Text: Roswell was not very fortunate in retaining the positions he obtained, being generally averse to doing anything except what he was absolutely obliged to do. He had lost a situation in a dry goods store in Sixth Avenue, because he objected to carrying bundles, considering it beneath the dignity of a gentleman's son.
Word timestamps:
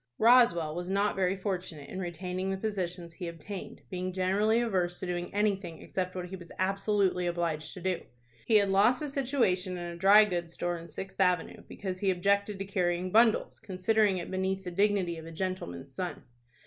Roswell 0.17 0.73
was 0.73 0.89
not 0.89 1.15
very 1.15 1.35
fortunate 1.37 1.87
in 1.87 1.99
retaining 1.99 2.49
the 2.49 2.57
positions 2.57 3.13
he 3.13 3.27
obtained, 3.27 3.83
being 3.91 4.11
generally 4.11 4.59
averse 4.59 4.99
to 4.99 5.05
doing 5.05 5.31
anything 5.31 5.79
except 5.79 6.15
what 6.15 6.25
he 6.29 6.35
was 6.35 6.51
absolutely 6.57 7.27
obliged 7.27 7.71
to 7.75 7.81
do. 7.81 8.01
He 8.47 8.55
had 8.55 8.69
lost 8.69 9.03
a 9.03 9.07
situation 9.09 9.73
in 9.77 9.83
a 9.83 9.95
dry 9.95 10.25
goods 10.25 10.55
store 10.55 10.75
in 10.79 10.87
Sixth 10.87 11.19
Avenue, 11.19 11.61
because 11.69 11.99
he 11.99 12.09
objected 12.09 12.57
to 12.57 12.65
carrying 12.65 13.11
bundles, 13.11 13.59
considering 13.59 14.17
it 14.17 14.31
beneath 14.31 14.63
the 14.63 14.71
dignity 14.71 15.19
of 15.19 15.27
a 15.27 15.31
gentleman's 15.31 15.93
son. 15.93 16.23